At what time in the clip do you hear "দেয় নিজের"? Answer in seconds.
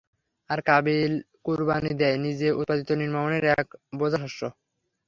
2.01-2.57